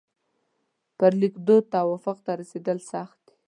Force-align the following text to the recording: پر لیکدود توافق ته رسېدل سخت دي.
پر 0.97 1.11
لیکدود 1.21 1.63
توافق 1.75 2.17
ته 2.25 2.31
رسېدل 2.41 2.77
سخت 2.91 3.19
دي. 3.25 3.33